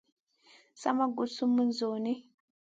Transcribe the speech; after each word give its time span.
Sa 0.81 0.89
ma 0.97 1.05
guɗ 1.15 1.27
sumun 1.35 1.69
zawni. 1.77 2.13